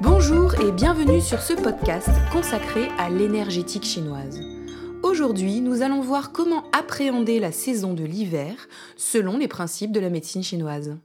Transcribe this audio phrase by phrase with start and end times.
[0.00, 4.40] Bonjour et bienvenue sur ce podcast consacré à l'énergétique chinoise.
[5.02, 10.08] Aujourd'hui, nous allons voir comment appréhender la saison de l'hiver selon les principes de la
[10.08, 10.96] médecine chinoise.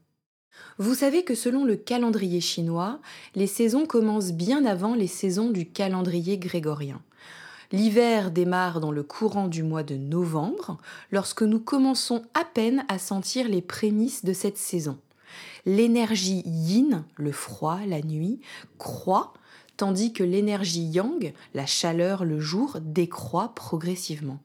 [0.77, 2.99] Vous savez que selon le calendrier chinois,
[3.33, 7.01] les saisons commencent bien avant les saisons du calendrier grégorien.
[7.71, 10.77] L'hiver démarre dans le courant du mois de novembre,
[11.11, 14.99] lorsque nous commençons à peine à sentir les prémices de cette saison.
[15.65, 18.39] L'énergie yin, le froid, la nuit,
[18.77, 19.33] croît,
[19.77, 24.39] tandis que l'énergie yang, la chaleur, le jour, décroît progressivement.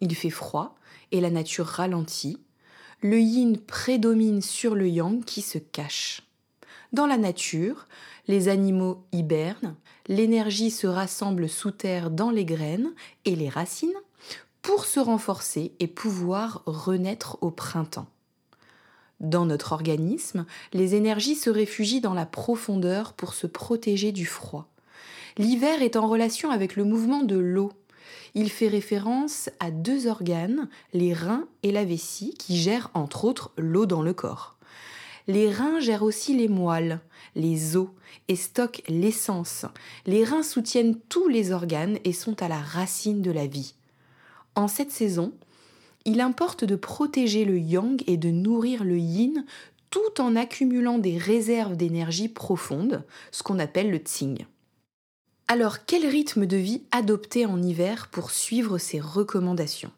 [0.00, 0.74] Il fait froid
[1.12, 2.40] et la nature ralentit.
[3.00, 6.22] Le yin prédomine sur le yang qui se cache.
[6.92, 7.86] Dans la nature,
[8.28, 9.74] les animaux hibernent,
[10.08, 12.92] l'énergie se rassemble sous terre dans les graines
[13.24, 13.90] et les racines
[14.60, 18.06] pour se renforcer et pouvoir renaître au printemps.
[19.22, 24.66] Dans notre organisme, les énergies se réfugient dans la profondeur pour se protéger du froid.
[25.38, 27.72] L'hiver est en relation avec le mouvement de l'eau.
[28.34, 33.52] Il fait référence à deux organes, les reins et la vessie, qui gèrent entre autres
[33.56, 34.56] l'eau dans le corps.
[35.28, 37.00] Les reins gèrent aussi les moelles,
[37.36, 37.88] les os
[38.26, 39.66] et stockent l'essence.
[40.04, 43.74] Les reins soutiennent tous les organes et sont à la racine de la vie.
[44.56, 45.32] En cette saison,
[46.04, 49.44] il importe de protéger le yang et de nourrir le yin
[49.90, 54.46] tout en accumulant des réserves d'énergie profondes, ce qu'on appelle le tsing.
[55.48, 59.90] Alors quel rythme de vie adopter en hiver pour suivre ces recommandations?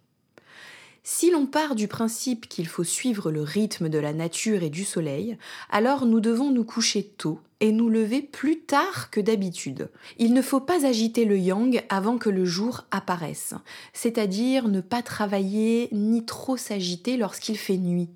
[1.07, 4.85] Si l'on part du principe qu'il faut suivre le rythme de la nature et du
[4.85, 5.37] soleil,
[5.71, 9.91] alors nous devons nous coucher tôt et nous lever plus tard que d'habitude.
[10.19, 13.53] Il ne faut pas agiter le yang avant que le jour apparaisse,
[13.93, 18.09] c'est-à-dire ne pas travailler ni trop s'agiter lorsqu'il fait nuit.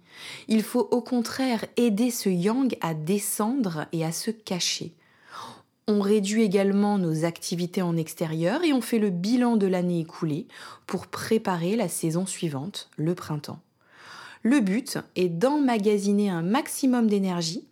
[0.49, 4.95] Il faut au contraire aider ce yang à descendre et à se cacher.
[5.91, 10.47] On réduit également nos activités en extérieur et on fait le bilan de l'année écoulée
[10.87, 13.61] pour préparer la saison suivante, le printemps.
[14.43, 17.67] Le but est d'emmagasiner un maximum d'énergie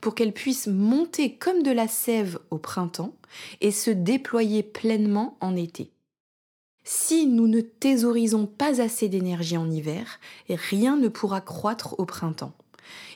[0.00, 3.14] pour qu'elle puisse monter comme de la sève au printemps
[3.60, 5.92] et se déployer pleinement en été.
[6.82, 10.18] Si nous ne thésaurisons pas assez d'énergie en hiver,
[10.48, 12.54] rien ne pourra croître au printemps.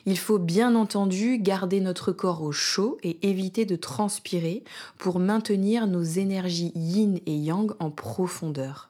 [0.05, 4.63] Il faut bien entendu garder notre corps au chaud et éviter de transpirer
[4.97, 8.89] pour maintenir nos énergies yin et yang en profondeur.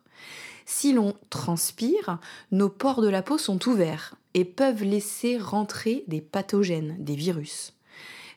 [0.66, 2.20] Si l'on transpire,
[2.52, 7.74] nos pores de la peau sont ouverts et peuvent laisser rentrer des pathogènes, des virus.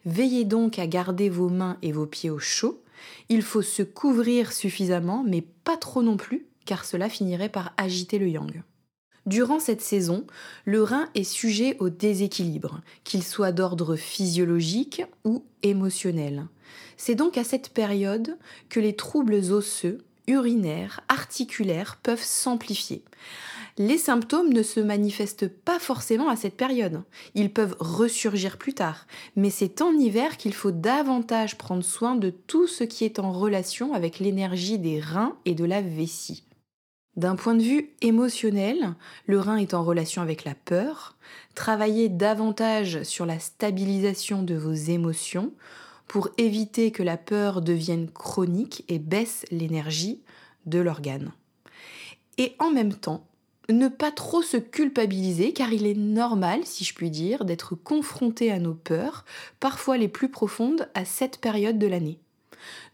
[0.06, 2.82] Veillez donc à garder vos mains et vos pieds au chaud.
[3.28, 8.18] Il faut se couvrir suffisamment, mais pas trop non plus, car cela finirait par agiter
[8.18, 8.62] le yang.
[9.26, 10.26] Durant cette saison,
[10.64, 16.46] le rein est sujet au déséquilibre, qu'il soit d'ordre physiologique ou émotionnel.
[16.96, 18.36] C'est donc à cette période
[18.68, 23.04] que les troubles osseux, urinaires, articulaires peuvent s'amplifier.
[23.78, 27.02] Les symptômes ne se manifestent pas forcément à cette période.
[27.34, 32.30] Ils peuvent ressurgir plus tard, mais c'est en hiver qu'il faut davantage prendre soin de
[32.30, 36.44] tout ce qui est en relation avec l'énergie des reins et de la vessie.
[37.20, 38.94] D'un point de vue émotionnel,
[39.26, 41.16] le rein est en relation avec la peur.
[41.54, 45.52] Travaillez davantage sur la stabilisation de vos émotions
[46.08, 50.22] pour éviter que la peur devienne chronique et baisse l'énergie
[50.64, 51.30] de l'organe.
[52.38, 53.26] Et en même temps,
[53.68, 58.50] ne pas trop se culpabiliser car il est normal, si je puis dire, d'être confronté
[58.50, 59.26] à nos peurs,
[59.60, 62.18] parfois les plus profondes, à cette période de l'année.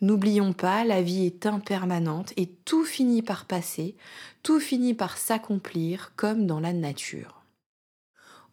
[0.00, 3.96] N'oublions pas, la vie est impermanente et tout finit par passer,
[4.42, 7.42] tout finit par s'accomplir comme dans la nature.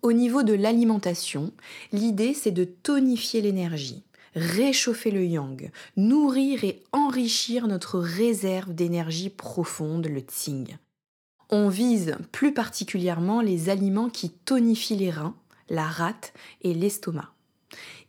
[0.01, 1.53] Au niveau de l'alimentation,
[1.93, 4.03] l'idée c'est de tonifier l'énergie,
[4.35, 10.75] réchauffer le yang, nourrir et enrichir notre réserve d'énergie profonde, le tsing.
[11.49, 15.35] On vise plus particulièrement les aliments qui tonifient les reins,
[15.69, 17.31] la rate et l'estomac.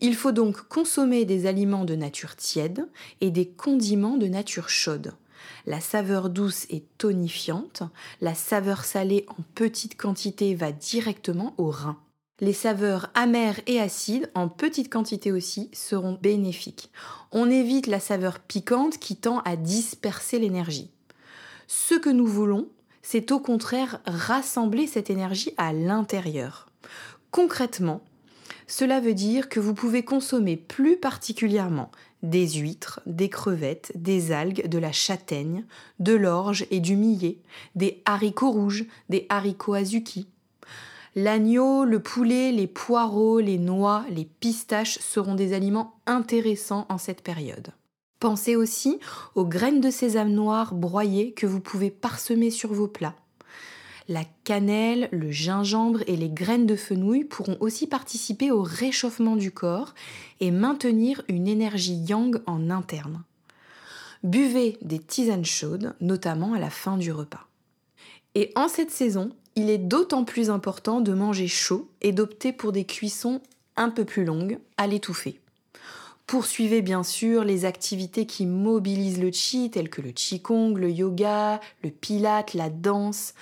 [0.00, 2.88] Il faut donc consommer des aliments de nature tiède
[3.20, 5.14] et des condiments de nature chaude.
[5.66, 7.82] La saveur douce est tonifiante,
[8.20, 11.98] la saveur salée en petite quantité va directement au rein.
[12.40, 16.90] Les saveurs amères et acides, en petite quantité aussi, seront bénéfiques.
[17.30, 20.90] On évite la saveur piquante qui tend à disperser l'énergie.
[21.68, 22.68] Ce que nous voulons,
[23.02, 26.66] c'est au contraire rassembler cette énergie à l'intérieur.
[27.30, 28.02] Concrètement,
[28.66, 31.90] cela veut dire que vous pouvez consommer plus particulièrement
[32.22, 35.64] des huîtres, des crevettes, des algues, de la châtaigne,
[35.98, 37.38] de l'orge et du millet,
[37.74, 40.26] des haricots rouges, des haricots azuki.
[41.14, 47.22] L'agneau, le poulet, les poireaux, les noix, les pistaches seront des aliments intéressants en cette
[47.22, 47.68] période.
[48.18, 48.98] Pensez aussi
[49.34, 53.14] aux graines de sésame noir broyées que vous pouvez parsemer sur vos plats.
[54.08, 59.50] La cannelle, le gingembre et les graines de fenouil pourront aussi participer au réchauffement du
[59.50, 59.94] corps
[60.40, 63.22] et maintenir une énergie yang en interne.
[64.22, 67.46] Buvez des tisanes chaudes, notamment à la fin du repas.
[68.34, 72.72] Et en cette saison, il est d'autant plus important de manger chaud et d'opter pour
[72.72, 73.40] des cuissons
[73.76, 75.40] un peu plus longues à l'étouffer.
[76.26, 81.60] Poursuivez bien sûr les activités qui mobilisent le chi, telles que le qigong, le yoga,
[81.82, 83.34] le pilate, la danse,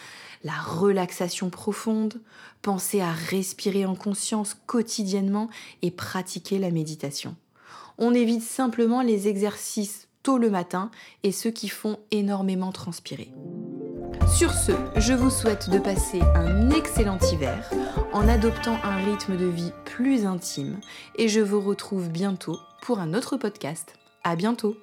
[0.43, 2.20] la relaxation profonde.
[2.61, 5.49] Pensez à respirer en conscience quotidiennement
[5.82, 7.37] et pratiquer la méditation.
[7.99, 10.90] On évite simplement les exercices tôt le matin
[11.23, 13.32] et ceux qui font énormément transpirer.
[14.34, 17.70] Sur ce, je vous souhaite de passer un excellent hiver
[18.12, 20.81] en adoptant un rythme de vie plus intime
[21.17, 23.94] et je vous retrouve bientôt pour un autre podcast.
[24.25, 24.76] À bientôt!